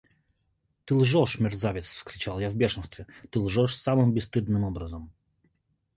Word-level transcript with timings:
–Ты 0.85 0.95
лжешь, 0.95 1.37
мерзавец!– 1.39 1.85
вскричал 1.93 2.39
я 2.39 2.49
в 2.49 2.55
бешенстве,– 2.55 3.05
ты 3.29 3.39
лжешь 3.39 3.77
самым 3.77 4.15
бесстыдным 4.15 4.63
образом. 4.63 5.13